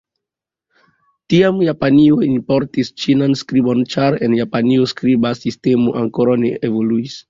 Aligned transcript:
Tiam 1.33 1.59
Japanio 1.67 2.17
importis 2.29 2.91
Ĉinan 3.05 3.39
skribon, 3.45 3.87
ĉar 3.95 4.21
en 4.31 4.37
Japanio 4.43 4.93
skriba 4.97 5.37
sistemo 5.45 5.99
ankoraŭ 6.05 6.45
ne 6.47 6.57
evoluis. 6.73 7.19